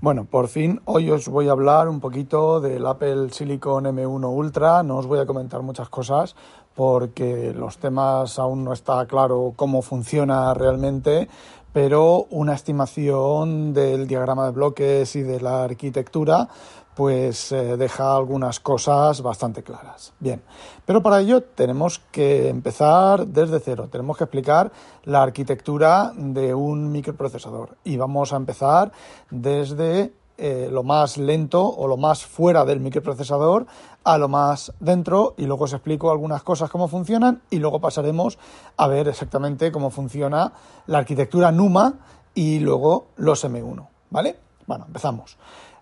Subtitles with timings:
[0.00, 4.82] Bueno, por fin hoy os voy a hablar un poquito del Apple Silicon M1 Ultra.
[4.82, 6.34] No os voy a comentar muchas cosas
[6.74, 11.28] porque los temas aún no está claro cómo funciona realmente,
[11.72, 16.48] pero una estimación del diagrama de bloques y de la arquitectura
[16.94, 20.12] pues eh, deja algunas cosas bastante claras.
[20.20, 20.42] Bien,
[20.84, 24.70] pero para ello tenemos que empezar desde cero, tenemos que explicar
[25.04, 28.92] la arquitectura de un microprocesador y vamos a empezar
[29.30, 33.66] desde eh, lo más lento o lo más fuera del microprocesador
[34.02, 38.38] a lo más dentro y luego os explico algunas cosas cómo funcionan y luego pasaremos
[38.76, 40.52] a ver exactamente cómo funciona
[40.86, 41.94] la arquitectura NUMA
[42.34, 44.36] y luego los M1, ¿vale?
[44.66, 45.38] Bueno, empezamos.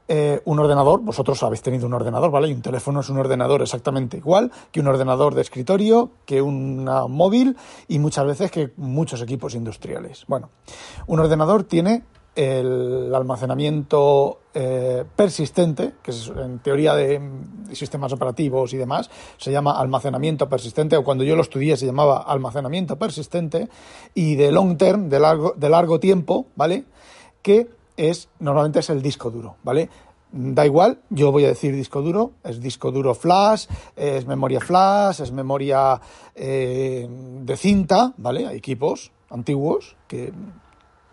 [0.08, 2.48] Eh, un ordenador, vosotros habéis tenido un ordenador, ¿vale?
[2.48, 6.84] Y un teléfono es un ordenador exactamente igual que un ordenador de escritorio, que un
[6.84, 7.56] móvil
[7.88, 10.24] y muchas veces que muchos equipos industriales.
[10.26, 10.50] Bueno,
[11.06, 12.02] un ordenador tiene
[12.34, 17.20] el almacenamiento eh, persistente, que es en teoría de,
[17.72, 22.22] sistemas operativos y demás, se llama almacenamiento persistente, o cuando yo lo estudié se llamaba
[22.22, 23.68] almacenamiento persistente,
[24.14, 26.84] y de long term, de largo, de largo tiempo, ¿vale?
[27.42, 29.88] Que es normalmente es el disco duro, ¿vale?
[30.32, 35.20] Da igual, yo voy a decir disco duro, es disco duro flash, es memoria flash,
[35.20, 36.00] es memoria
[36.34, 38.46] eh, de cinta, ¿vale?
[38.46, 40.32] Hay equipos antiguos que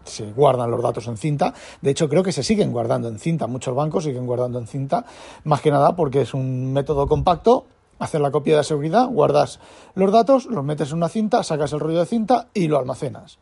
[0.05, 1.53] se guardan los datos en cinta.
[1.81, 3.47] De hecho, creo que se siguen guardando en cinta.
[3.47, 5.05] Muchos bancos siguen guardando en cinta,
[5.43, 7.65] más que nada porque es un método compacto.
[7.99, 9.59] Hacer la copia de seguridad, guardas
[9.93, 13.39] los datos, los metes en una cinta, sacas el rollo de cinta y lo almacenas.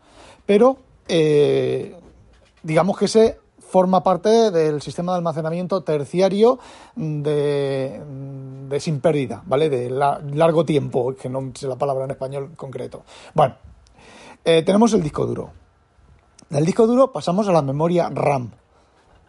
[0.48, 1.96] Pero eh,
[2.68, 6.60] digamos que se forma parte del sistema de almacenamiento terciario
[6.96, 8.02] de,
[8.80, 9.70] sin pérdida, ¿vale?
[9.70, 13.04] De largo tiempo, que no sé la palabra en español concreto.
[13.34, 13.56] Bueno,
[14.44, 15.52] eh, tenemos el disco duro.
[16.50, 18.52] Del disco duro pasamos a la memoria RAM,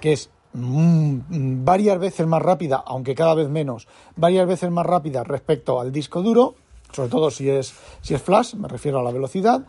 [0.00, 5.22] que es mm, varias veces más rápida, aunque cada vez menos, varias veces más rápida
[5.22, 6.56] respecto al disco duro,
[6.92, 9.64] sobre todo si es, si es flash, me refiero a la velocidad,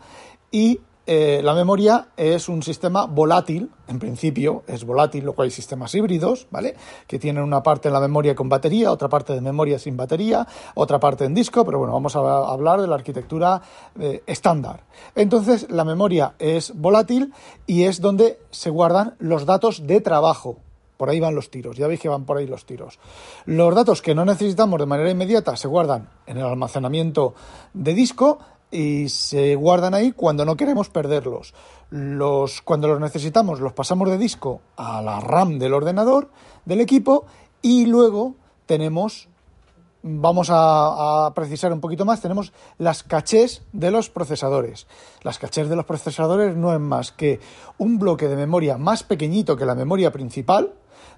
[0.50, 5.94] y eh, la memoria es un sistema volátil, en principio es volátil, luego hay sistemas
[5.94, 6.76] híbridos, ¿vale?
[7.06, 10.46] Que tienen una parte en la memoria con batería, otra parte de memoria sin batería,
[10.74, 13.60] otra parte en disco, pero bueno, vamos a hablar de la arquitectura
[13.98, 14.84] eh, estándar.
[15.14, 17.32] Entonces, la memoria es volátil
[17.66, 20.58] y es donde se guardan los datos de trabajo,
[20.96, 22.98] por ahí van los tiros, ya veis que van por ahí los tiros.
[23.46, 27.34] Los datos que no necesitamos de manera inmediata se guardan en el almacenamiento
[27.72, 28.38] de disco
[28.70, 31.54] y se guardan ahí cuando no queremos perderlos.
[31.90, 36.30] Los, cuando los necesitamos los pasamos de disco a la RAM del ordenador,
[36.64, 37.26] del equipo,
[37.62, 38.36] y luego
[38.66, 39.28] tenemos,
[40.02, 44.86] vamos a, precisar un poquito más, tenemos las cachés de los procesadores.
[45.22, 47.40] Las cachés de los procesadores no es más que
[47.78, 50.72] un bloque de memoria más pequeñito que la memoria principal,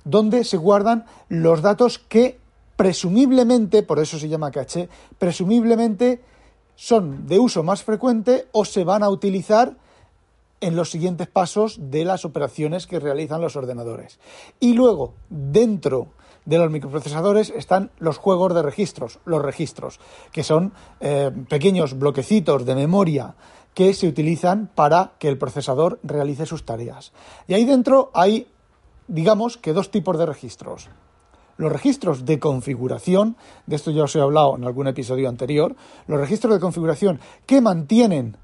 [0.04, 2.40] donde se guardan los datos que
[2.76, 6.20] presumiblemente, por eso se llama caché, presumiblemente
[6.74, 9.76] son de uso más frecuente o se van a utilizar
[10.60, 14.18] en los siguientes pasos de las operaciones que realizan los ordenadores.
[14.60, 16.08] Y luego, dentro
[16.44, 20.00] de los microprocesadores están los juegos de registros, los registros,
[20.30, 23.34] que son eh, pequeños bloquecitos de memoria
[23.74, 27.12] que se utilizan para que el procesador realice sus tareas.
[27.48, 28.46] Y ahí dentro hay,
[29.08, 30.88] digamos, que dos tipos de registros.
[31.56, 33.36] Los registros de configuración,
[33.66, 35.76] de esto ya os he hablado en algún episodio anterior,
[36.06, 38.36] los registros de configuración que mantienen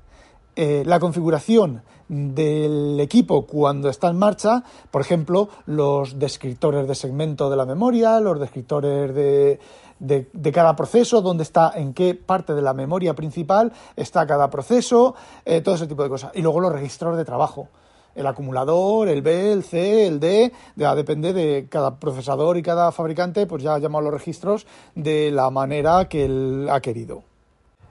[0.56, 7.50] eh, la configuración del equipo cuando está en marcha, por ejemplo, los descriptores de segmento
[7.50, 9.60] de la memoria, los descriptores de,
[10.00, 15.14] de, cada proceso, dónde está, en qué parte de la memoria principal está cada proceso,
[15.44, 16.32] eh, todo ese tipo de cosas.
[16.34, 17.68] Y luego los registros de trabajo
[18.18, 22.90] el acumulador, el B, el C, el D, ya depende de cada procesador y cada
[22.90, 27.22] fabricante, pues ya ha llamado los registros de la manera que él ha querido.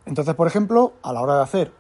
[0.05, 1.71] Entonces, por ejemplo, a la hora de hacer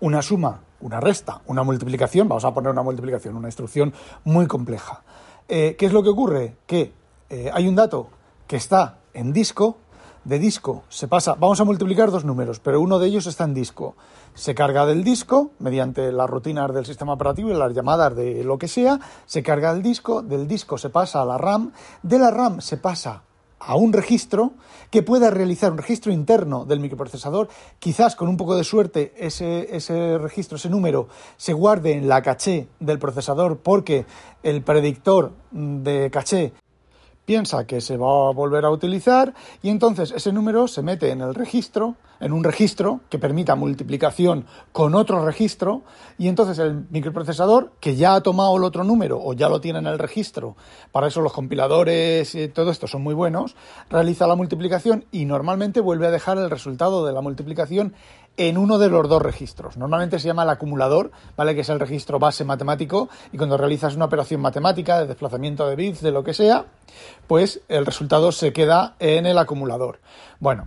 [0.00, 3.92] una suma, una resta, una multiplicación, vamos a poner una multiplicación, una instrucción
[4.24, 5.02] muy compleja.
[5.46, 6.56] Eh, ¿Qué es lo que ocurre?
[6.66, 6.92] Que
[7.28, 8.08] eh, hay un dato
[8.46, 9.76] que está en disco
[10.24, 10.84] de disco.
[10.88, 13.94] Se pasa, vamos a multiplicar dos números, pero uno de ellos está en disco.
[14.34, 18.58] Se carga del disco mediante las rutinas del sistema operativo y las llamadas de lo
[18.58, 21.72] que sea, se carga el disco, del disco se pasa a la RAM,
[22.02, 23.22] de la RAM se pasa
[23.66, 24.52] a un registro
[24.90, 27.48] que pueda realizar un registro interno del microprocesador,
[27.78, 32.22] quizás con un poco de suerte ese, ese registro, ese número, se guarde en la
[32.22, 34.06] caché del procesador porque
[34.42, 36.52] el predictor de caché
[37.24, 41.20] piensa que se va a volver a utilizar y entonces ese número se mete en
[41.20, 45.82] el registro, en un registro que permita multiplicación con otro registro
[46.18, 49.78] y entonces el microprocesador que ya ha tomado el otro número o ya lo tiene
[49.78, 50.56] en el registro,
[50.92, 53.56] para eso los compiladores y todo esto son muy buenos,
[53.90, 57.94] realiza la multiplicación y normalmente vuelve a dejar el resultado de la multiplicación
[58.36, 59.76] en uno de los dos registros.
[59.76, 61.54] Normalmente se llama el acumulador, ¿vale?
[61.54, 65.76] Que es el registro base matemático y cuando realizas una operación matemática de desplazamiento de
[65.76, 66.66] bits, de lo que sea,
[67.26, 70.00] pues el resultado se queda en el acumulador.
[70.40, 70.66] Bueno,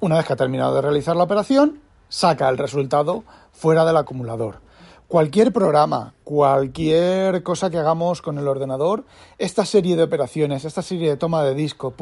[0.00, 4.60] una vez que ha terminado de realizar la operación, saca el resultado fuera del acumulador.
[5.08, 9.04] Cualquier programa, cualquier cosa que hagamos con el ordenador,
[9.38, 11.92] esta serie de operaciones, esta serie de toma de disco,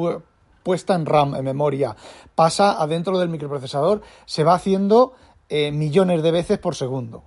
[0.63, 1.97] puesta en RAM, en memoria,
[2.35, 5.15] pasa adentro del microprocesador, se va haciendo
[5.49, 7.23] eh, millones de veces por segundo.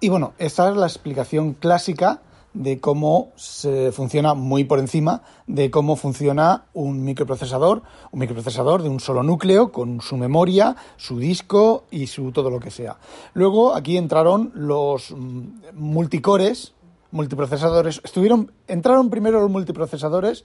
[0.00, 2.22] Y bueno, esta es la explicación clásica
[2.52, 8.88] de cómo se funciona muy por encima de cómo funciona un microprocesador, un microprocesador de
[8.88, 12.96] un solo núcleo con su memoria, su disco y su todo lo que sea.
[13.34, 16.72] Luego aquí entraron los mm, multicores,
[17.12, 20.44] multiprocesadores, estuvieron entraron primero los multiprocesadores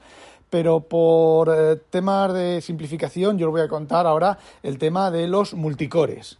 [0.50, 5.28] pero por eh, temas de simplificación yo os voy a contar ahora el tema de
[5.28, 6.38] los multicores.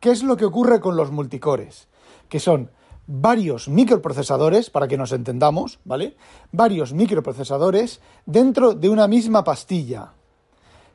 [0.00, 1.88] ¿Qué es lo que ocurre con los multicores?
[2.28, 2.70] Que son
[3.06, 6.16] varios microprocesadores, para que nos entendamos, ¿vale?
[6.52, 10.12] Varios microprocesadores dentro de una misma pastilla.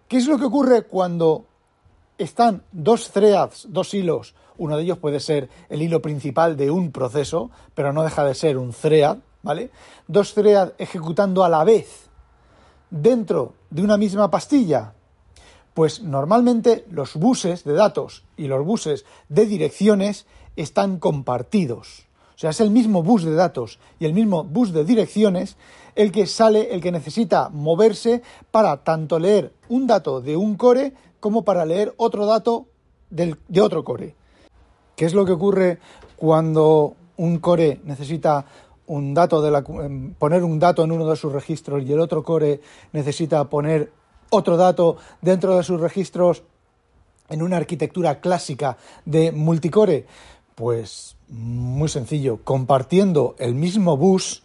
[0.08, 1.46] ¿Qué es lo que ocurre cuando
[2.18, 4.36] están dos threads, dos hilos?
[4.58, 8.36] Uno de ellos puede ser el hilo principal de un proceso, pero no deja de
[8.36, 9.72] ser un thread, ¿vale?
[10.08, 12.11] Dos threads ejecutando a la vez
[12.92, 14.94] dentro de una misma pastilla?
[15.74, 22.06] Pues normalmente los buses de datos y los buses de direcciones están compartidos.
[22.36, 25.58] O sea, es el mismo bus de datos y el mismo bus de direcciones
[25.96, 28.22] el que sale, el que necesita moverse
[28.52, 32.68] para tanto leer un dato de un core como para leer otro dato
[33.10, 34.16] de otro core.
[34.96, 35.80] ¿Qué es lo que ocurre
[36.16, 38.46] cuando un core necesita
[38.92, 42.00] un dato de la, em, poner un dato en uno de sus registros y el
[42.00, 42.60] otro core
[42.92, 43.92] necesita poner
[44.30, 46.44] otro dato dentro de sus registros
[47.30, 50.06] en una arquitectura clásica de multicore?
[50.56, 54.44] Pues muy sencillo, compartiendo el mismo bus,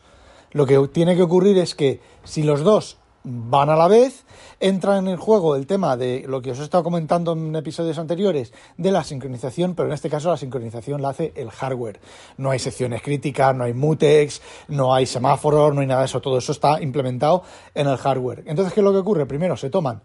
[0.52, 4.24] lo que tiene que ocurrir es que si los dos van a la vez,
[4.60, 7.98] entra en el juego el tema de lo que os he estado comentando en episodios
[7.98, 12.00] anteriores de la sincronización, pero en este caso la sincronización la hace el hardware.
[12.36, 16.20] No hay secciones críticas, no hay mutex, no hay semáforos, no hay nada de eso,
[16.20, 17.42] todo eso está implementado
[17.74, 18.44] en el hardware.
[18.46, 19.26] Entonces, ¿qué es lo que ocurre?
[19.26, 20.02] Primero se toman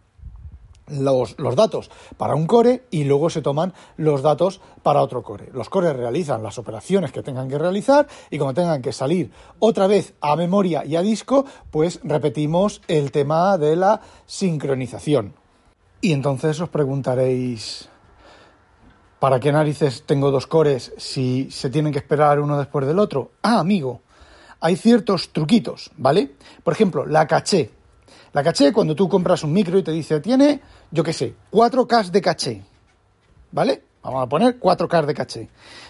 [0.92, 5.50] los, datos para un core y luego se toman los datos para otro core.
[5.54, 9.88] Los cores realizan las operaciones que tengan que realizar y como tengan que salir otra
[9.88, 15.34] vez a memoria y a disco, pues repetimos el tema de la sincronización.
[16.02, 17.90] Y entonces os preguntaréis,
[19.20, 23.32] ¿para qué narices tengo dos cores si se tienen que esperar uno después del otro?
[23.44, 24.02] Ah, amigo,
[24.60, 26.32] hay ciertos truquitos, ¿vale?
[26.64, 27.72] Por ejemplo, la caché.
[28.34, 32.12] La caché, cuando tú compras un micro y te dice, tiene, yo qué sé, 4K
[32.12, 32.66] de caché,
[33.52, 33.84] ¿vale?
[34.02, 35.50] Vamos a poner 4K de caché.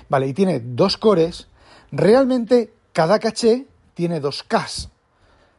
[0.10, 1.48] Vale, y tiene dos cores,
[1.92, 4.90] realmente cada caché tiene dos Ks.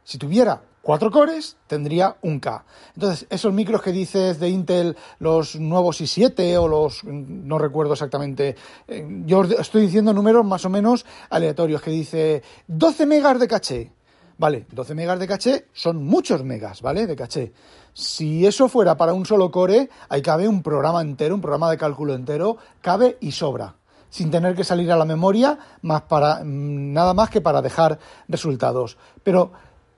[0.02, 2.64] Si tuviera cuatro cores, tendría un K.
[2.94, 8.56] Entonces, esos micros que dices de Intel, los nuevos i7 o los, no recuerdo exactamente,
[8.88, 13.92] eh, yo estoy diciendo números más o menos aleatorios, que dice 12 megas de caché.
[14.38, 17.06] Vale, 12 megas de caché son muchos megas, ¿vale?
[17.06, 17.52] De caché.
[17.92, 21.76] Si eso fuera para un solo core, ahí cabe un programa entero, un programa de
[21.76, 23.76] cálculo entero, cabe y sobra,
[24.08, 27.98] sin tener que salir a la memoria, más para, mm, nada más que para dejar
[28.28, 28.96] resultados.
[29.22, 29.52] Pero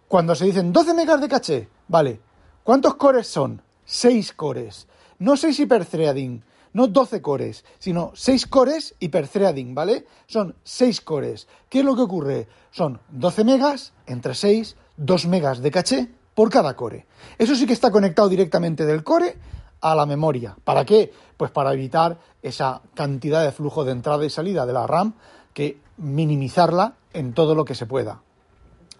[0.08, 2.20] cuando se dicen 12 megas de caché, vale,
[2.64, 3.62] ¿cuántos cores son?
[3.84, 4.88] 6 cores.
[5.18, 6.42] No 6 hiperthreading,
[6.74, 10.06] no 12 cores, sino 6 cores hiperthreading, ¿vale?
[10.26, 11.48] Son 6 cores.
[11.70, 12.48] ¿Qué es lo que ocurre?
[12.70, 17.06] Son 12 megas entre 6, 2 megas de caché por cada core.
[17.38, 19.36] Eso sí que está conectado directamente del core
[19.80, 20.56] a la memoria.
[20.64, 21.12] ¿Para qué?
[21.36, 25.14] Pues para evitar esa cantidad de flujo de entrada y salida de la RAM,
[25.52, 28.20] que minimizarla en todo lo que se pueda.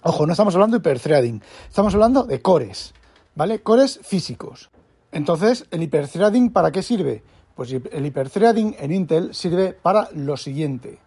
[0.02, 2.95] Ojo, no estamos hablando de hiperthreading, estamos hablando de cores,
[3.35, 3.62] ¿vale?
[3.62, 4.71] Cores físicos.
[5.11, 7.23] Entonces, ¿el hiperthreading para qué sirve?
[7.54, 10.99] Pues el hiperthreading en Intel sirve para lo siguiente.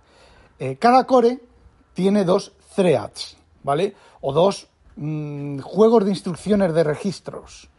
[0.60, 1.40] Eh, cada core
[1.94, 3.96] tiene dos threads, ¿vale?
[4.22, 7.70] O dos mm, juegos de instrucciones de registros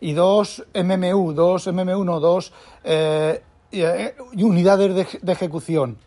[0.00, 2.52] y dos MMU, dos MMU1, dos
[2.84, 3.42] eh,
[3.72, 5.98] eh, unidades de, de ejecución.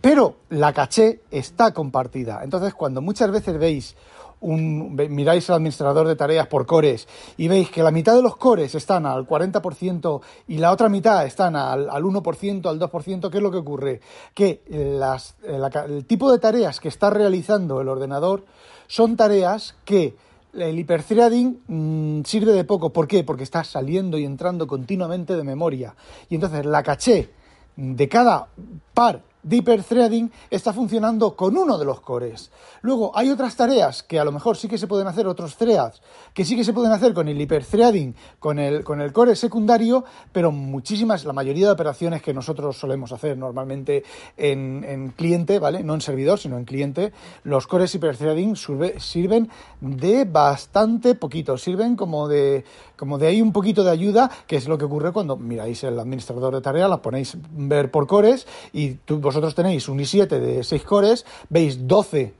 [0.00, 2.42] Pero la caché está compartida.
[2.44, 3.96] Entonces, cuando muchas veces veis
[4.44, 8.36] un, miráis el administrador de tareas por cores y veis que la mitad de los
[8.36, 13.36] cores están al 40% y la otra mitad están al, al 1%, al 2%, ¿qué
[13.36, 14.00] es lo que ocurre?
[14.34, 18.44] Que las, el tipo de tareas que está realizando el ordenador
[18.86, 20.16] son tareas que
[20.54, 22.92] el hiperthreading mm, sirve de poco.
[22.92, 23.24] ¿Por qué?
[23.24, 25.94] Porque está saliendo y entrando continuamente de memoria.
[26.28, 27.30] Y entonces la caché
[27.76, 28.48] de cada
[28.92, 32.50] par de hiperthreading está funcionando con uno de los cores.
[32.82, 36.02] Luego hay otras tareas que a lo mejor sí que se pueden hacer, otros threads
[36.34, 40.04] que sí que se pueden hacer con el hiperthreading, con el, con el core secundario,
[40.32, 44.02] pero muchísimas, la mayoría de operaciones que nosotros solemos hacer normalmente
[44.36, 45.84] en, en cliente, ¿vale?
[45.84, 47.12] No en servidor, sino en cliente,
[47.44, 48.56] los cores hiperthreading
[48.98, 49.48] sirven
[49.80, 52.64] de bastante poquito, sirven como de,
[52.96, 55.98] como de ahí un poquito de ayuda, que es lo que ocurre cuando miráis el
[55.98, 60.62] administrador de tareas, la ponéis ver por cores y tú, vosotros tenéis un i7 de
[60.62, 62.34] 6 cores, veis 12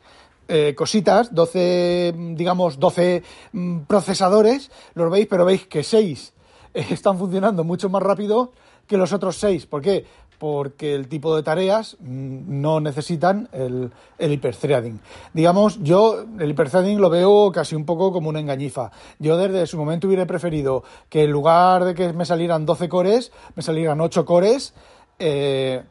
[0.46, 6.32] eh, cositas, 12, digamos, 12 mm, procesadores, los veis, pero veis que 6
[6.74, 8.52] están funcionando mucho más rápido
[8.86, 9.66] que los otros 6.
[9.66, 10.06] ¿Por qué?
[10.38, 15.00] Porque el tipo de tareas mm, no necesitan el, el hiperthreading.
[15.32, 18.92] Digamos, yo el hiperthreading lo veo casi un poco como una engañifa.
[19.18, 23.32] Yo desde su momento hubiera preferido que en lugar de que me salieran 12 cores,
[23.56, 24.74] me salieran 8 cores.
[25.18, 25.82] Eh,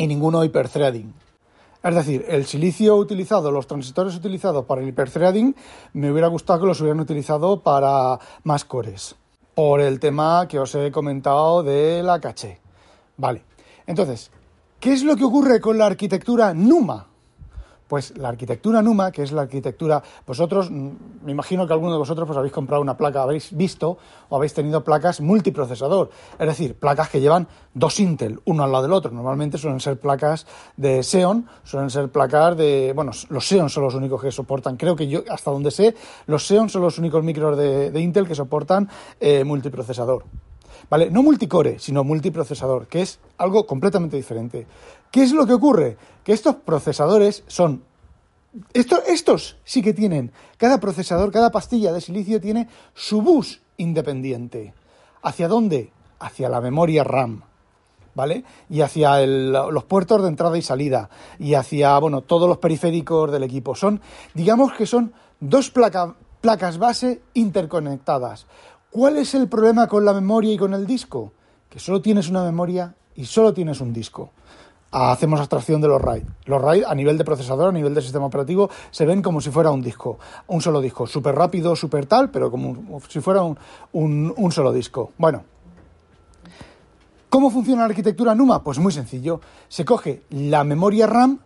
[0.00, 1.12] y ninguno hiperthreading.
[1.82, 5.54] Es decir, el silicio utilizado, los transistores utilizados para el hiperthreading,
[5.92, 9.14] me hubiera gustado que los hubieran utilizado para más cores,
[9.54, 12.60] por el tema que os he comentado de la caché.
[13.18, 13.44] Vale,
[13.86, 14.30] entonces,
[14.78, 17.09] ¿qué es lo que ocurre con la arquitectura NUMA?
[17.90, 20.90] Pues la arquitectura NUMA, que es la arquitectura, vosotros, mm,
[21.24, 24.54] me imagino que alguno de vosotros pues habéis comprado una placa, habéis visto o habéis
[24.54, 29.10] tenido placas multiprocesador, es decir, placas que llevan dos Intel, uno al lado del otro.
[29.10, 33.96] Normalmente suelen ser placas de Xeon, suelen ser placas de, bueno, los Xeon son los
[33.96, 37.58] únicos que soportan, creo que yo, hasta donde sé, los Xeon son los únicos micros
[37.58, 40.24] de, Intel que soportan eh, multiprocesador.
[40.88, 41.10] ¿Vale?
[41.10, 44.66] No multicore, sino multiprocesador, que es algo completamente diferente.
[45.10, 45.96] ¿Qué es lo que ocurre?
[46.22, 47.82] Que estos procesadores son...
[48.74, 54.72] estos sí que tienen, cada procesador, cada pastilla de silicio tiene su bus independiente.
[55.22, 55.92] ¿Hacia dónde?
[56.20, 57.42] Hacia la memoria RAM.
[58.14, 58.44] ¿Vale?
[58.68, 61.10] Y hacia los puertos de entrada y salida.
[61.38, 63.74] Y hacia, bueno, todos los periféricos del equipo.
[63.74, 64.00] Son,
[64.34, 68.46] digamos que son dos placas base interconectadas.
[68.90, 71.32] ¿Cuál es el problema con la memoria y con el disco?
[71.68, 74.32] Que solo tienes una memoria y solo tienes un disco
[74.90, 76.24] hacemos abstracción de los RAID.
[76.46, 79.50] Los RAID a nivel de procesador, a nivel de sistema operativo, se ven como si
[79.50, 80.18] fuera un disco,
[80.48, 83.56] un solo disco, súper rápido, súper tal, pero como si fuera un,
[83.92, 85.12] un, solo disco.
[85.18, 85.44] Bueno,
[87.28, 88.62] ¿cómo funciona la arquitectura NUMA?
[88.62, 89.40] Pues muy sencillo.
[89.68, 91.40] Se coge la memoria RAM,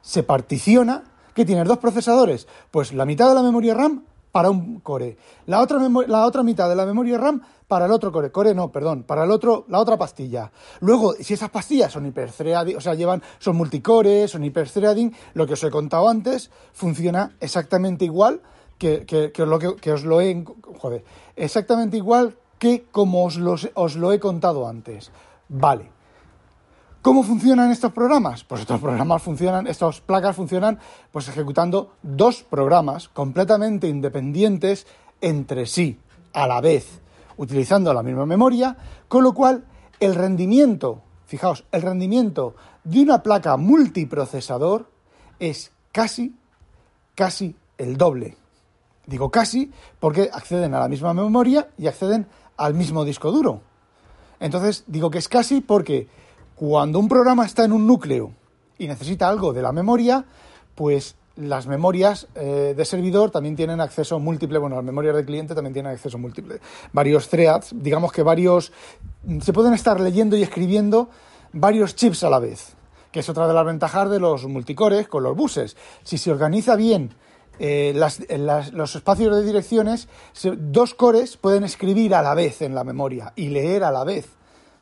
[0.00, 1.68] se particiona, ¿qué tienes?
[1.68, 2.46] ¿Dos procesadores?
[2.70, 4.04] Pues la mitad de la memoria RAM
[4.36, 5.16] para un core.
[5.46, 5.78] La otra,
[6.08, 8.30] la otra mitad de la memoria RAM para el otro core.
[8.30, 10.52] Core no, perdón, para el otro, la otra pastilla.
[10.80, 15.54] Luego, si esas pastillas son hiperthreading, o sea, llevan, son multicore, son hiperthreading, lo que
[15.54, 18.42] os he contado antes, funciona exactamente igual
[18.76, 20.44] que, que, lo que, os lo he,
[20.80, 21.02] joder,
[21.34, 23.40] exactamente igual que como os,
[23.72, 25.12] os lo he contado antes.
[25.48, 25.95] Vale.
[27.06, 28.42] ¿Cómo funcionan estos programas?
[28.42, 30.80] Pues estos programas funcionan, estas placas funcionan
[31.12, 34.88] pues ejecutando dos programas completamente independientes
[35.20, 36.00] entre sí,
[36.32, 37.00] a la vez,
[37.36, 39.66] utilizando la misma memoria, con lo cual
[40.00, 44.90] el rendimiento, fijaos, el rendimiento de una placa multiprocesador
[45.38, 46.34] es casi,
[47.14, 48.36] casi el doble.
[49.06, 49.70] Digo casi
[50.00, 53.60] porque acceden a la misma memoria y acceden al mismo disco duro.
[54.40, 56.08] Entonces digo que es casi porque
[56.56, 58.32] cuando un programa está en un núcleo
[58.78, 60.24] y necesita algo de la memoria,
[60.74, 65.54] pues las memorias eh, de servidor también tienen acceso múltiple, bueno, las memorias de cliente
[65.54, 66.60] también tienen acceso múltiple.
[66.92, 68.72] Varios threads, digamos que varios,
[69.42, 71.10] se pueden estar leyendo y escribiendo
[71.52, 72.74] varios chips a la vez,
[73.12, 75.76] que es otra de las ventajas de los multicores con los buses.
[76.04, 77.14] Si se organiza bien
[77.58, 77.92] eh,
[78.72, 80.08] los espacios de direcciones,
[80.56, 84.26] dos cores pueden escribir a la vez en la memoria y leer a la vez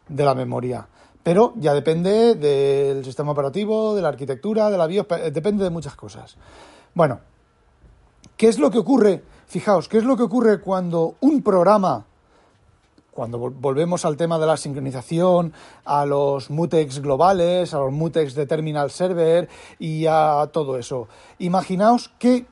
[0.09, 0.87] de la memoria.
[1.25, 5.97] Pero ya depende del sistema operativo, de la arquitectura, de la BIOS, depende de muchas
[5.97, 6.37] cosas.
[6.93, 7.19] Bueno,
[8.37, 9.25] ¿qué es lo que ocurre?
[9.47, 12.05] Fijaos, ¿qué es lo que ocurre cuando un programa,
[13.11, 15.55] cuando volvemos al tema de la sincronización,
[15.87, 21.09] a los mutex globales, a los mutex de terminal server y a todo eso?
[21.39, 22.47] Imaginaos qué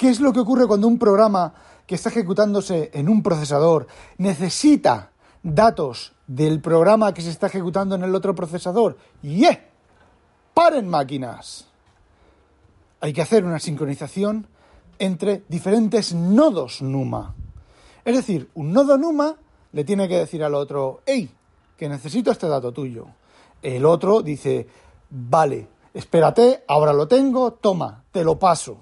[0.00, 1.54] es lo que ocurre cuando un programa
[1.86, 3.86] que está ejecutándose en un procesador
[4.18, 5.12] necesita
[5.54, 8.98] datos del programa que se está ejecutando en el otro procesador.
[9.22, 9.64] ¡Yeah!
[10.52, 11.68] ¡Paren máquinas!
[13.00, 14.48] Hay que hacer una sincronización
[14.98, 17.34] entre diferentes nodos NUMA.
[18.04, 19.36] Es decir, un nodo NUMA
[19.72, 21.30] le tiene que decir al otro, hey,
[21.76, 23.06] que necesito este dato tuyo.
[23.62, 24.66] El otro dice,
[25.10, 28.78] vale, espérate, ahora lo tengo, toma, te lo paso.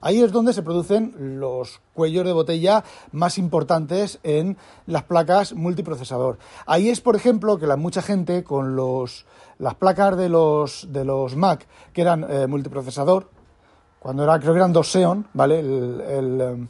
[0.00, 6.38] Ahí es donde se producen los cuellos de botella más importantes en las placas multiprocesador.
[6.66, 9.26] Ahí es, por ejemplo, que la mucha gente con los,
[9.58, 13.30] las placas de los, de los Mac que eran eh, multiprocesador,
[13.98, 15.60] cuando era, creo que eran dos Xeon, ¿vale?
[15.60, 16.66] El, el, eh,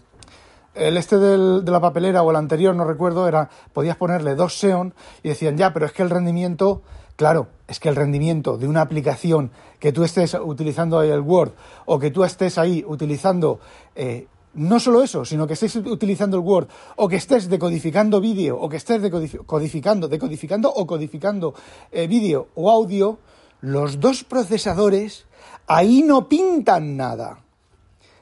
[0.75, 4.95] el este de la papelera o el anterior, no recuerdo, era, podías ponerle dos Xeon
[5.23, 6.83] y decían, ya, pero es que el rendimiento
[7.17, 11.53] Claro, es que el rendimiento de una aplicación que tú estés utilizando el Word
[11.87, 13.59] o que tú estés ahí utilizando
[13.95, 18.59] eh, no solo eso, sino que estés utilizando el Word o que estés decodificando vídeo
[18.59, 21.55] o que estés decodificando, decodificando o codificando
[21.91, 23.19] eh, vídeo o audio,
[23.61, 25.27] los dos procesadores
[25.67, 27.41] ahí no pintan nada.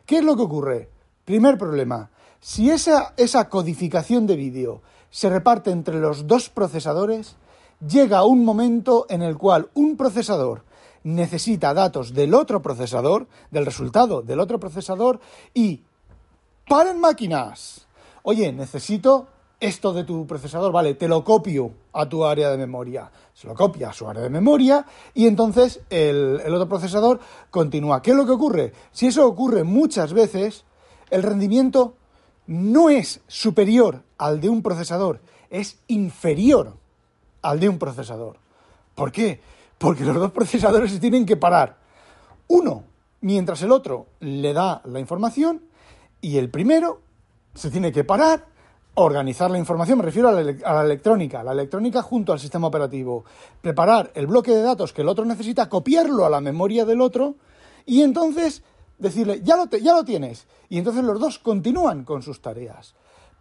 [0.07, 0.89] ¿Qué es lo que ocurre?
[1.25, 2.11] Primer problema,
[2.41, 7.37] si esa, esa codificación de vídeo se reparte entre los dos procesadores,
[7.81, 10.65] llega un momento en el cual un procesador
[11.05, 15.21] necesita datos del otro procesador, del resultado del otro procesador,
[15.53, 15.83] y
[16.67, 17.87] paren máquinas.
[18.23, 19.29] Oye, necesito
[19.61, 23.11] esto de tu procesador, vale, te lo copio a tu área de memoria.
[23.33, 28.03] Se lo copia a su área de memoria y entonces el, el, otro procesador continúa.
[28.03, 28.73] ¿Qué es lo que ocurre?
[28.93, 30.65] Si eso ocurre muchas veces,
[31.11, 31.95] el rendimiento
[32.47, 36.77] no es superior al de un procesador, es inferior
[37.45, 38.39] al de un procesador.
[38.95, 39.41] ¿Por qué?
[39.79, 41.77] Porque los dos procesadores se tienen que parar.
[42.49, 42.85] Uno,
[43.21, 45.63] mientras el otro le da la información,
[46.21, 47.03] y el primero
[47.55, 48.47] se tiene que parar,
[48.95, 52.69] organizar la información, me refiero a la, a la, electrónica, la electrónica junto al sistema
[52.69, 53.25] operativo,
[53.61, 57.35] preparar el bloque de datos que el otro necesita, copiarlo a la memoria del otro,
[57.85, 58.63] y entonces
[58.99, 60.47] decirle, ya lo, te, ya lo tienes.
[60.69, 62.95] Y entonces los dos continúan con sus tareas.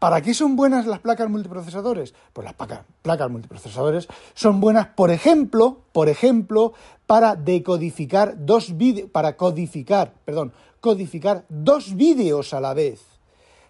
[0.03, 2.13] ¿Para qué son buenas las placas multiprocesadores?
[2.33, 6.73] Pues las placas, placas multiprocesadores son buenas, por ejemplo, por ejemplo,
[7.07, 12.99] para decodificar dos vídeos, para codificar, perdón, codificar dos vídeos a la vez.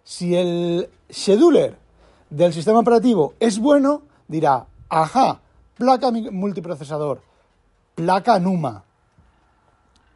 [0.03, 1.77] Si el scheduler
[2.31, 5.39] del sistema operativo es bueno, dirá, ajá,
[5.77, 7.21] placa multiprocesador,
[7.93, 8.83] placa NUMA.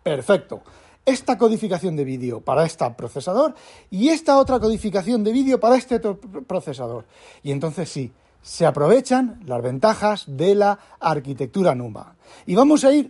[0.01, 0.63] Perfecto
[1.07, 3.55] esta codificación de vídeo para este procesador
[3.89, 7.05] y esta otra codificación de vídeo para este procesador.
[7.41, 12.17] Y entonces sí, se aprovechan las ventajas de la arquitectura NUMA.
[12.45, 13.09] Y vamos a ir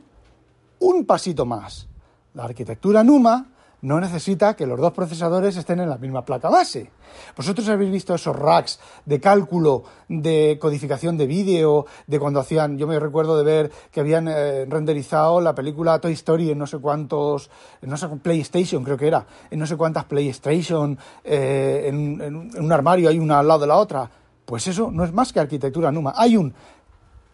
[0.79, 1.87] un pasito más.
[2.35, 3.47] La arquitectura NUMA
[3.87, 6.91] no necesita que los dos procesadores estén en la misma placa base.
[7.37, 12.85] Vosotros habéis visto esos racks de cálculo, de codificación de vídeo, de cuando hacían, yo
[12.85, 16.79] me recuerdo de ver que habían eh, renderizado la película Toy Story en no sé
[16.79, 17.49] cuántos,
[17.81, 22.51] en no sé, PlayStation creo que era, en no sé cuántas PlayStation, eh, en, en,
[22.55, 24.11] en un armario hay una al lado de la otra.
[24.43, 26.13] Pues eso no es más que arquitectura NUMA.
[26.15, 26.53] Hay un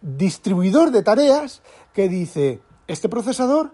[0.01, 1.63] distribuidor de tareas
[1.93, 3.71] que dice, este procesador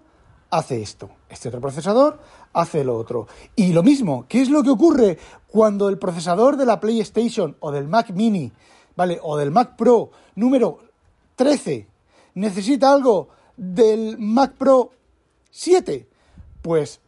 [0.49, 2.19] hace esto, este otro procesador
[2.53, 3.27] hace lo otro.
[3.55, 7.71] Y lo mismo, ¿qué es lo que ocurre cuando el procesador de la PlayStation o
[7.71, 8.51] del Mac Mini,
[8.95, 9.19] ¿vale?
[9.21, 10.79] O del Mac Pro número
[11.35, 11.87] 13
[12.35, 14.91] necesita algo del Mac Pro
[15.51, 16.07] 7?
[16.61, 16.99] Pues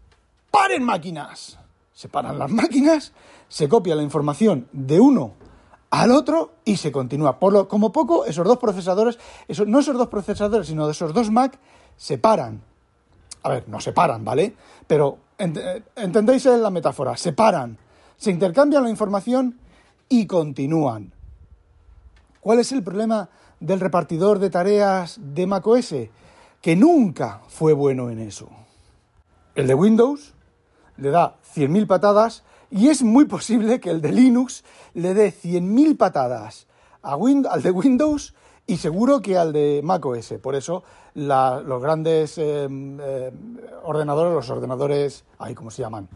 [0.50, 1.58] paren máquinas.
[1.94, 3.14] Se paran las máquinas,
[3.48, 5.34] se copia la información de uno
[5.92, 7.38] al otro y se continúa.
[7.38, 11.14] Por lo, como poco, esos dos procesadores, esos, no esos dos procesadores, sino de esos
[11.14, 11.60] dos Mac,
[11.98, 12.64] se paran
[13.44, 14.56] a ver, no se paran, ¿vale?
[14.88, 15.58] Pero ent
[15.96, 17.78] entendéis la metáfora, se paran,
[18.18, 19.60] se intercambian la información
[20.10, 21.14] y continúan.
[22.40, 25.94] ¿Cuál es el problema del repartidor de tareas de macOS?
[26.62, 28.50] Que nunca fue bueno en eso.
[29.56, 30.34] El de Windows
[30.98, 35.98] le da 100.000 patadas y es muy posible que el de Linux le dé 100.000
[35.98, 36.68] patadas
[37.02, 38.34] a al de Windows
[38.72, 40.36] y seguro que al de macOS.
[40.42, 40.82] Por eso
[41.16, 43.32] los grandes eh, eh,
[43.84, 46.08] ordenadores, los ordenadores, ay, ¿cómo se llaman?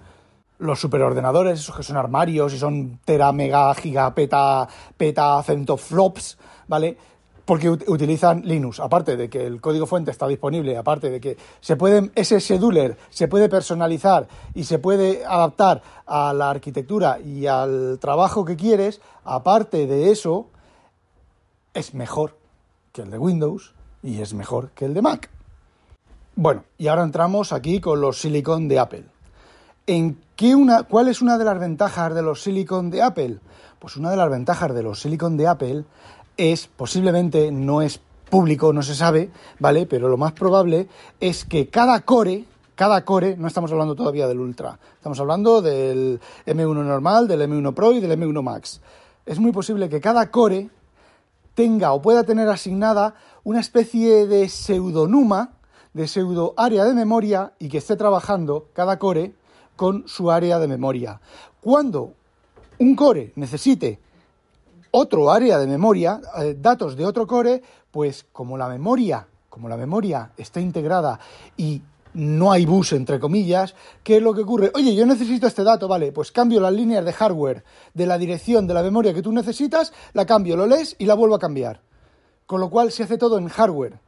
[0.59, 6.37] Los superordenadores, esos que son armarios y son tera, mega, giga, peta, peta, centoflops,
[6.69, 6.97] ¿vale?
[7.43, 11.75] Porque utilizan Linux, aparte de que el código fuente está disponible, aparte de que se
[11.75, 17.99] puede, ese scheduler se puede personalizar y se puede adaptar a la arquitectura y al
[17.99, 20.47] trabajo que quieres, aparte de eso,
[21.73, 22.44] es mejor
[22.95, 25.29] que el de Windows y es mejor que el de Mac.
[26.37, 29.03] Bueno, y ahora entramos aquí con los silicon de Apple.
[29.85, 33.39] ¿En qué una, ¿Cuál es una de las ventajas de los silicon de Apple?
[33.79, 35.83] Pues una de las ventajas de los silicon de Apple
[36.37, 39.29] es, posiblemente no es público, no se sabe,
[39.59, 39.85] ¿vale?
[39.85, 40.87] Pero lo más probable
[41.19, 46.21] es que cada core, cada core, no estamos hablando todavía del Ultra, estamos hablando del
[46.45, 48.79] M1 normal, del M1 Pro y del M1 Max.
[49.25, 50.69] Es muy posible que cada core
[51.55, 55.53] tenga o pueda tener asignada una especie de pseudonuma,
[55.93, 59.33] de pseudo área de memoria y que esté trabajando cada core
[59.75, 61.21] con su área de memoria.
[61.61, 62.13] Cuando
[62.79, 63.99] un core necesite
[64.91, 69.77] otro área de memoria, eh, datos de otro core, pues como la memoria, como la
[69.77, 71.19] memoria está integrada
[71.57, 71.81] y
[72.15, 74.71] no hay bus entre comillas, ¿qué es lo que ocurre?
[74.73, 78.65] Oye, yo necesito este dato, vale, pues cambio las líneas de hardware de la dirección
[78.67, 81.81] de la memoria que tú necesitas, la cambio, lo lees y la vuelvo a cambiar.
[82.45, 83.99] Con lo cual se hace todo en hardware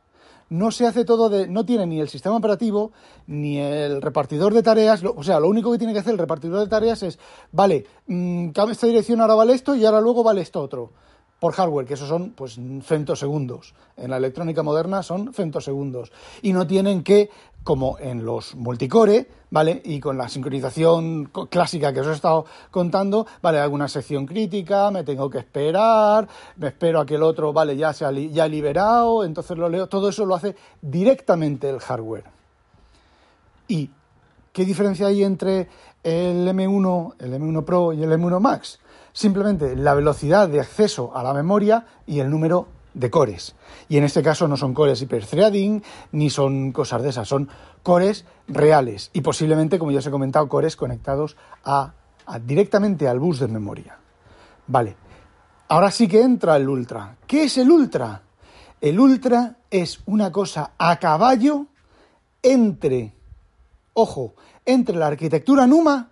[0.49, 2.93] no se hace todo de, no tiene ni el sistema operativo
[3.27, 6.61] ni el repartidor de tareas, o sea, lo único que tiene que hacer el repartidor
[6.61, 7.19] de tareas es,
[7.51, 10.93] vale, mmm, esta dirección ahora vale esto y ahora luego vale esto otro
[11.39, 13.73] por hardware, que eso son pues femtosegundos.
[13.95, 16.11] En la electrónica moderna son femtosegundos.
[16.41, 17.29] Y no tienen que,
[17.63, 19.81] como en los multicore, ¿vale?
[19.85, 23.59] Y con la sincronización clásica que os he estado contando, ¿vale?
[23.59, 27.77] Alguna sección crítica, me tengo que esperar, me espero a que el otro, ¿vale?
[27.77, 29.87] Ya se ha, ya liberado, entonces lo leo.
[29.87, 32.25] Todo eso lo hace directamente el hardware.
[33.67, 33.91] ¿Y
[34.51, 35.67] qué diferencia hay entre
[36.03, 38.79] el M1, el M1 Pro y el M1 Max?
[39.17, 43.55] Simplemente la velocidad de acceso a la memoria y el número de cores.
[43.89, 47.49] Y en este caso no son cores hiperthreading ni son cosas de esas, son
[47.81, 51.93] cores reales y posiblemente, como ya os he comentado, cores conectados a,
[52.45, 53.97] directamente al bus de memoria.
[54.67, 54.95] Vale,
[55.67, 57.15] ahora sí que entra el Ultra.
[57.25, 58.21] ¿Qué es el Ultra?
[58.79, 61.65] El Ultra es una cosa a caballo
[62.43, 63.15] entre,
[63.95, 66.07] ojo, entre la arquitectura NUMA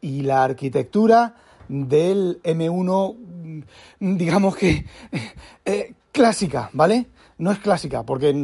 [0.00, 1.34] y la arquitectura
[1.70, 3.64] del M1,
[4.00, 4.84] digamos que
[5.64, 7.06] eh, clásica, ¿vale?
[7.38, 8.34] No es clásica, porque,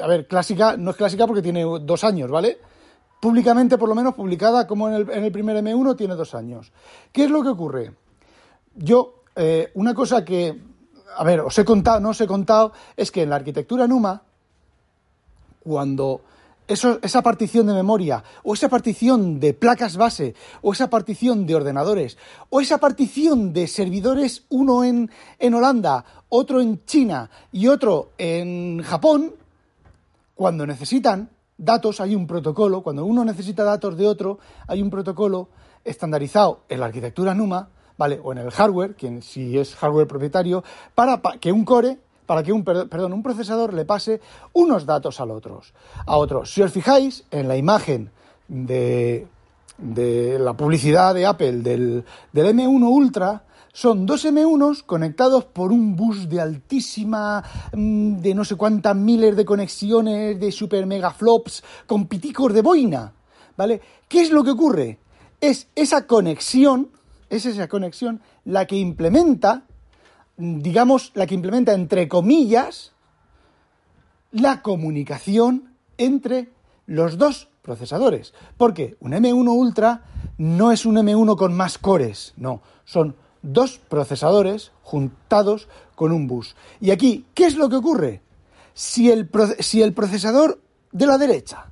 [0.00, 2.58] a ver, clásica no es clásica porque tiene dos años, ¿vale?
[3.20, 6.70] Públicamente, por lo menos, publicada como en el, en el primer M1, tiene dos años.
[7.10, 7.92] ¿Qué es lo que ocurre?
[8.76, 10.60] Yo, eh, una cosa que,
[11.16, 14.22] a ver, os he contado, no os he contado, es que en la arquitectura NUMA,
[15.60, 16.20] cuando
[16.68, 22.18] esa partición de memoria, o esa partición de placas base, o esa partición de ordenadores,
[22.50, 28.82] o esa partición de servidores, uno en, en Holanda, otro en China y otro en
[28.82, 29.32] Japón,
[30.34, 35.48] cuando necesitan datos hay un protocolo, cuando uno necesita datos de otro, hay un protocolo
[35.84, 38.20] estandarizado en la arquitectura NUMA, ¿vale?
[38.22, 40.62] O en el hardware, quien, si es hardware propietario,
[40.94, 44.20] para que un core para que un, perdón, un procesador le pase
[44.52, 45.62] unos datos al otro.
[46.04, 46.44] A otro.
[46.44, 48.10] Si os fijáis en la imagen
[48.48, 49.26] de,
[49.78, 55.96] de la publicidad de Apple del, del M1 Ultra, son dos M1s conectados por un
[55.96, 61.64] bus de altísima, mm, de no sé cuántas miles de conexiones, de super mega flops,
[61.86, 63.10] con piticos de boina.
[63.56, 63.80] ¿Vale?
[64.06, 64.98] ¿Qué es lo que ocurre?
[65.40, 66.90] Es esa conexión,
[67.30, 69.62] es esa conexión la que implementa
[70.38, 72.92] digamos, la que implementa, entre comillas,
[74.30, 76.52] la comunicación entre
[76.86, 78.32] los dos procesadores.
[78.56, 80.04] Porque un M1 Ultra
[80.38, 86.54] no es un M1 con más cores, no, son dos procesadores juntados con un bus.
[86.80, 88.22] Y aquí, ¿qué es lo que ocurre?
[88.74, 91.70] Si el, si el procesador de la derecha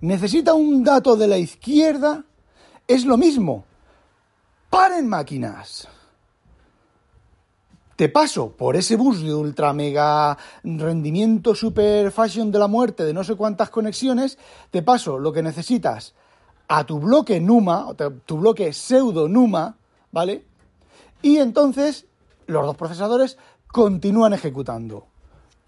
[0.00, 2.24] necesita un dato de la izquierda,
[2.88, 3.64] es lo mismo.
[4.70, 5.88] Paren máquinas
[7.96, 13.14] te paso por ese bus de ultra mega rendimiento super fashion de la muerte de
[13.14, 14.38] no sé cuántas conexiones,
[14.70, 16.14] te paso lo que necesitas
[16.68, 17.94] a tu bloque NUMA,
[18.26, 19.76] tu bloque pseudo NUMA,
[20.12, 20.44] ¿vale?
[21.22, 22.06] Y entonces
[22.46, 25.06] los dos procesadores continúan ejecutando.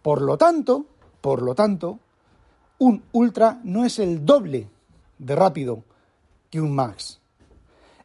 [0.02, 0.86] Por lo tanto,
[1.20, 1.98] por lo tanto,
[2.78, 4.68] un ultra no es el doble
[5.18, 5.82] de rápido
[6.50, 7.20] que un max.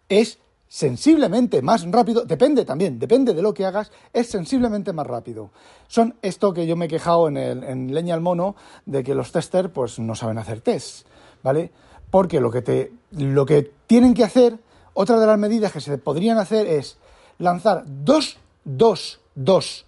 [0.10, 0.40] Es
[0.74, 5.52] sensiblemente más rápido, depende también, depende de lo que hagas, es sensiblemente más rápido.
[5.88, 8.56] Son esto que yo me he quejado en, el, en Leña al Mono,
[8.88, 11.06] de que los testers pues no saben hacer tests,
[11.44, 11.72] ¿vale?
[12.10, 14.58] Porque lo que, te, lo que tienen que hacer,
[14.96, 16.98] otra de las medidas que se podrían hacer es
[17.38, 19.86] lanzar dos, dos, dos,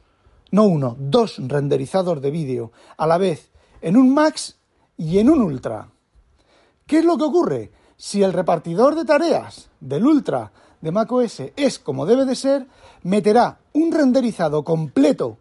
[0.52, 3.50] no uno, dos renderizadores de vídeo a la vez
[3.82, 4.60] en un Max
[4.98, 5.90] y en un Ultra.
[6.86, 7.72] ¿Qué es lo que ocurre?
[7.98, 10.52] Si el repartidor de tareas del Ultra
[10.86, 12.68] de macOS es como debe de ser,
[13.02, 15.40] meterá un renderizado completo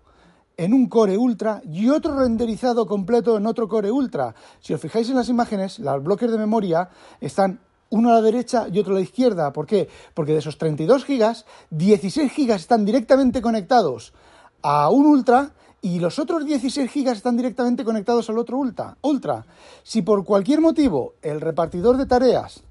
[0.56, 4.34] en un Core Ultra y otro renderizado completo en otro Core Ultra.
[4.60, 6.88] Si os fijáis en las imágenes, los bloques de memoria
[7.20, 9.52] están uno a la derecha y otro a la izquierda.
[9.52, 9.86] ¿Por qué?
[10.14, 14.14] Porque de esos 32 gigas, 16 gigas están directamente conectados
[14.62, 15.52] a un Ultra
[15.82, 18.96] y los otros 16 gigas están directamente conectados al otro Ultra.
[19.02, 19.44] Ultra.
[19.82, 22.64] Si por cualquier motivo el repartidor de tareas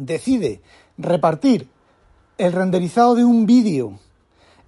[0.00, 0.62] decide
[1.00, 1.68] repartir
[2.38, 3.98] el renderizado de un vídeo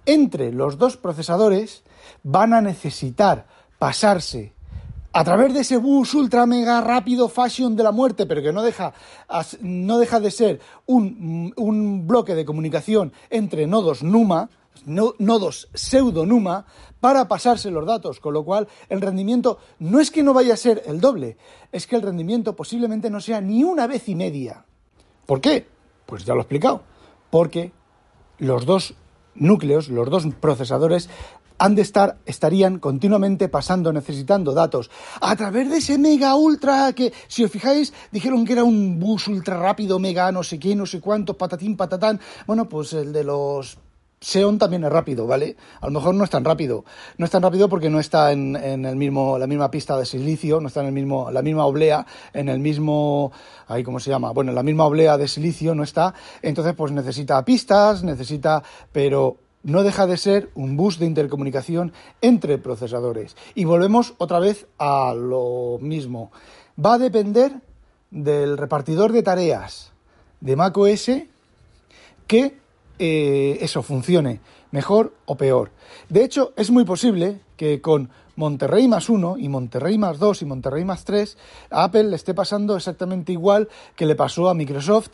[0.05, 1.83] entre los dos procesadores,
[2.23, 3.47] van a necesitar
[3.79, 4.53] pasarse
[5.13, 8.63] a través de ese bus ultra mega rápido fashion de la muerte, pero que no
[8.63, 8.93] deja,
[9.61, 14.49] no deja de ser un, un bloque de comunicación entre nodos NUMA,
[14.85, 16.65] nodos pseudo NUMA,
[16.99, 20.57] para pasarse los datos, con lo cual el rendimiento no es que no vaya a
[20.57, 21.37] ser el doble,
[21.71, 24.65] es que el rendimiento posiblemente no sea ni una vez y media.
[25.25, 25.67] ¿Por qué?
[26.05, 26.83] Pues ya lo he explicado.
[27.29, 27.71] Porque
[28.37, 28.95] los dos
[29.35, 31.09] núcleos, los dos procesadores,
[31.57, 34.89] han de estar, estarían continuamente pasando, necesitando datos
[35.21, 39.27] a través de ese mega ultra que, si os fijáis, dijeron que era un bus
[39.27, 42.19] ultra rápido, mega, no sé qué, no sé cuánto, patatín, patatán.
[42.47, 43.77] Bueno, pues el de los
[44.23, 45.57] Xeon también es rápido, ¿vale?
[45.81, 46.85] A lo mejor no es tan rápido.
[47.17, 50.61] No es tan rápido porque no está en, el mismo, la misma pista de silicio,
[50.61, 53.33] no está en el mismo, la misma oblea, en el mismo,
[53.67, 56.13] ahí cómo se llama, bueno, en la misma oblea de silicio no está.
[56.41, 62.57] Entonces, pues necesita pistas, necesita, pero no deja de ser un bus de intercomunicación entre
[62.57, 63.35] procesadores.
[63.55, 66.31] Y volvemos otra vez a lo mismo.
[66.83, 67.51] Va a depender
[68.09, 69.91] del repartidor de tareas
[70.39, 71.11] de macOS
[72.27, 72.62] que
[72.99, 74.39] eh, eso funcione
[74.71, 75.71] mejor o peor.
[76.09, 80.45] De hecho, es muy posible que con Monterrey más 1 y Monterrey más 2 y
[80.45, 81.37] Monterrey más 3
[81.69, 85.11] a Apple le esté pasando exactamente igual que le pasó a Microsoft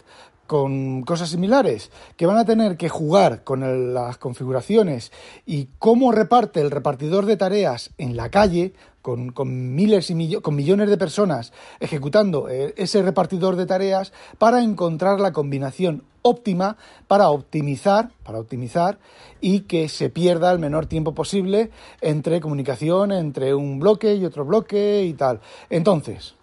[0.49, 5.11] con cosas similares, que van a tener que jugar con las configuraciones
[5.45, 9.31] y cómo reparte el repartidor de tareas en la calle, con,
[9.75, 15.33] miles y con millones de personas ejecutando eh, ese repartidor de tareas para encontrar la
[15.33, 18.97] combinación óptima para optimizar, para optimizar
[19.41, 21.69] y que se pierda el menor tiempo posible
[22.01, 25.41] entre comunicación entre un bloque y otro bloque y tal.
[25.69, 26.33] Entonces,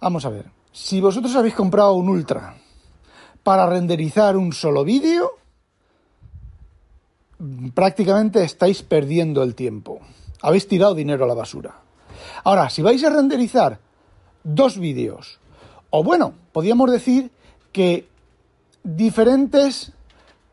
[0.00, 2.54] vamos a ver, si vosotros habéis comprado un Ultra
[3.42, 5.32] para renderizar un solo vídeo,
[7.74, 10.00] prácticamente estáis perdiendo el tiempo.
[10.42, 11.74] Habéis tirado dinero a la basura.
[12.44, 13.78] Ahora, si vais a renderizar
[14.42, 15.38] dos vídeos,
[15.90, 17.30] o bueno, podríamos decir
[17.72, 18.08] que
[18.82, 19.92] diferentes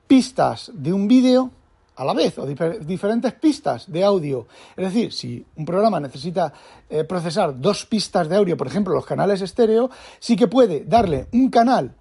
[0.08, 1.52] pistas de un vídeo
[1.98, 4.46] a la vez, o diferentes pistas de audio.
[4.76, 6.54] Es decir, si un programa necesita
[6.90, 11.28] eh, procesar dos pistas de audio, por ejemplo, los canales estéreo, sí que puede darle
[11.34, 11.96] un canal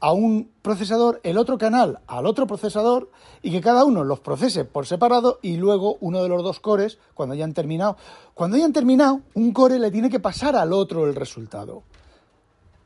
[0.00, 3.10] a un procesador, el otro canal al otro procesador
[3.42, 6.98] y que cada uno los procese por separado y luego uno de los dos cores,
[7.14, 7.96] cuando hayan terminado,
[8.34, 11.82] cuando hayan terminado, un core le tiene que pasar al otro el resultado.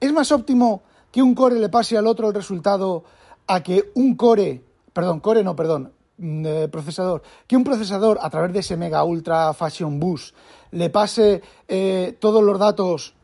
[0.01, 3.05] ¿Es más óptimo que un core le pase al otro el resultado
[3.47, 8.31] a que un core, perdón, core no, perdón, mm, eh, procesador, que un procesador a
[8.31, 10.35] través de ese mega ultra fashion bus
[10.71, 13.15] le pase eh, todos los datos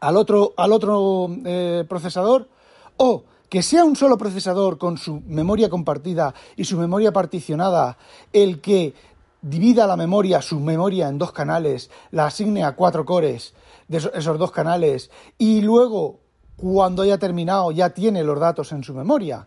[0.00, 2.48] al otro, al otro eh, procesador?
[2.96, 7.98] O que sea un solo procesador con su memoria compartida y su memoria particionada
[8.32, 8.94] el que
[9.42, 13.54] divida la memoria, su memoria en dos canales, la asigne a cuatro cores
[13.88, 16.20] de esos dos canales y luego,
[16.56, 19.46] cuando haya terminado, ya tiene los datos en su memoria.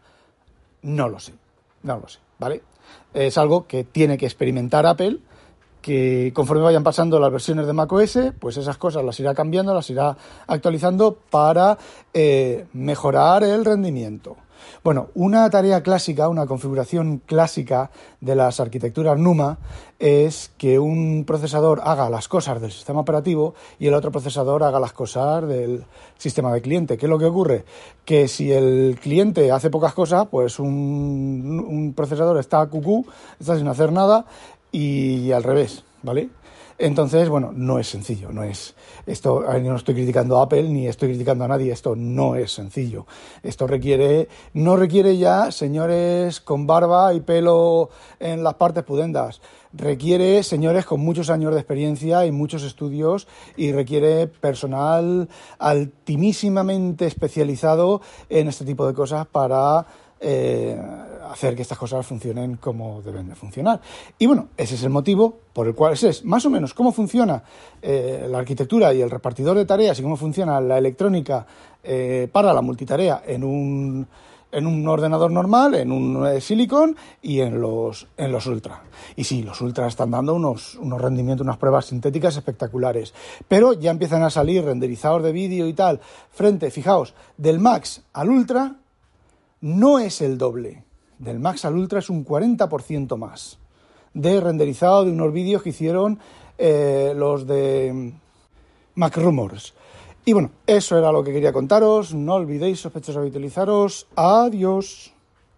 [0.83, 1.33] No lo sé,
[1.81, 2.61] no lo sé, ¿vale?
[3.13, 5.19] Es algo que tiene que experimentar Apple
[5.85, 9.87] que conforme vayan pasando las versiones de macOS, pues esas cosas las irá cambiando, las
[9.91, 10.17] irá
[10.47, 11.77] actualizando para
[12.11, 14.35] eh, mejorar el rendimiento.
[14.83, 19.57] Bueno, una tarea clásica, una configuración clásica de las arquitecturas NUMA
[19.99, 24.79] es que un procesador haga las cosas del sistema operativo y el otro procesador haga
[24.79, 25.85] las cosas del
[26.17, 26.97] sistema de cliente.
[26.97, 27.65] ¿Qué es lo que ocurre?
[28.03, 33.05] Que si el cliente hace pocas cosas, pues un, procesador está cucú,
[33.39, 34.25] está sin hacer nada
[34.75, 36.29] y al revés, ¿vale?
[36.77, 41.09] Entonces, bueno, no es sencillo, no es esto, no estoy criticando a Apple ni estoy
[41.09, 43.05] criticando a nadie, esto no es sencillo.
[43.41, 49.39] Esto requiere no requiere ya señores con barba y pelo en las partes pudendas.
[49.71, 58.01] Requiere señores con muchos años de experiencia y muchos estudios y requiere personal altimísimamente especializado
[58.27, 59.85] en este tipo de cosas para
[60.19, 60.77] eh,
[61.31, 63.81] hacer que estas cosas funcionen como deben de funcionar.
[64.17, 66.91] Y bueno, ese es el motivo por el cual ese es más o menos cómo
[66.91, 67.43] funciona
[67.81, 71.45] eh, la arquitectura y el repartidor de tareas y cómo funciona la electrónica
[71.83, 74.07] eh, para la multitarea en un,
[74.51, 78.83] en un ordenador normal, en un Silicon y en los, en los Ultra.
[79.15, 83.13] Y sí, los Ultra están dando unos, unos rendimientos, unas pruebas sintéticas espectaculares.
[83.47, 85.99] Pero ya empiezan a salir renderizados de vídeo y tal,
[86.31, 88.75] frente, fijaos, del Max al Ultra
[89.61, 90.84] no es el doble.
[91.19, 93.59] Del Max al Ultra es un 40% más
[94.13, 96.19] de renderizado de unos vídeos que hicieron
[96.57, 98.13] eh, los de
[98.95, 99.73] Mac Rumors.
[100.23, 102.13] Y bueno, eso era lo que quería contaros.
[102.13, 104.07] No olvidéis, sospechosos, habitualizaros.
[104.15, 105.14] Adiós.